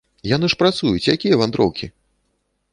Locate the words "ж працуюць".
0.53-1.09